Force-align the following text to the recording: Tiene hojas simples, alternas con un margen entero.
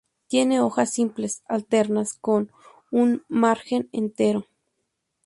Tiene 0.25 0.61
hojas 0.61 0.91
simples, 0.91 1.43
alternas 1.47 2.15
con 2.15 2.49
un 2.89 3.23
margen 3.29 3.87
entero. 3.91 4.47